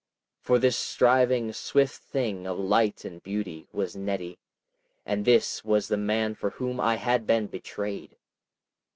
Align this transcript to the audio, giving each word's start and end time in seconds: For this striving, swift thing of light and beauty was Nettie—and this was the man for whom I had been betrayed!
For 0.47 0.57
this 0.57 0.75
striving, 0.77 1.53
swift 1.53 2.01
thing 2.01 2.47
of 2.47 2.57
light 2.57 3.05
and 3.05 3.21
beauty 3.21 3.67
was 3.71 3.95
Nettie—and 3.95 5.25
this 5.25 5.63
was 5.63 5.89
the 5.89 5.95
man 5.95 6.33
for 6.33 6.49
whom 6.49 6.79
I 6.79 6.95
had 6.95 7.27
been 7.27 7.45
betrayed! 7.45 8.17